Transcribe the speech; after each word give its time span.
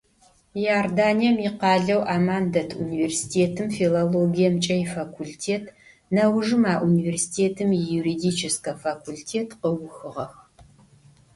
Иорданием 0.63 1.37
икъалэу 1.47 2.01
Амман 2.15 2.45
дэт 2.53 2.69
университетым 2.83 3.67
филологиемкӏэ 3.77 4.75
ифакультет, 4.85 5.63
нэужым 6.15 6.63
а 6.73 6.75
университетым 6.89 7.69
июридическэ 7.81 8.71
факультет 8.83 9.49
къыухыгъэх. 9.61 10.33